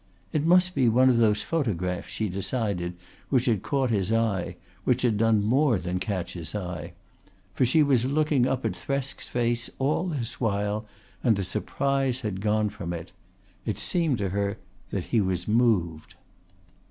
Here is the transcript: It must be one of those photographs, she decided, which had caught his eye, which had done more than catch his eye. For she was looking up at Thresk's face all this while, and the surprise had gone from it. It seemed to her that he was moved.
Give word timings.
It 0.33 0.43
must 0.43 0.73
be 0.73 0.89
one 0.89 1.11
of 1.11 1.19
those 1.19 1.43
photographs, 1.43 2.09
she 2.09 2.27
decided, 2.27 2.95
which 3.29 3.45
had 3.45 3.61
caught 3.61 3.91
his 3.91 4.11
eye, 4.11 4.55
which 4.83 5.03
had 5.03 5.15
done 5.15 5.43
more 5.43 5.77
than 5.77 5.99
catch 5.99 6.33
his 6.33 6.55
eye. 6.55 6.93
For 7.53 7.67
she 7.67 7.83
was 7.83 8.03
looking 8.05 8.47
up 8.47 8.65
at 8.65 8.71
Thresk's 8.75 9.27
face 9.27 9.69
all 9.77 10.07
this 10.07 10.41
while, 10.41 10.87
and 11.23 11.35
the 11.35 11.43
surprise 11.43 12.21
had 12.21 12.41
gone 12.41 12.69
from 12.69 12.93
it. 12.93 13.11
It 13.63 13.77
seemed 13.77 14.17
to 14.17 14.29
her 14.29 14.57
that 14.89 15.03
he 15.13 15.21
was 15.21 15.47
moved. 15.47 16.15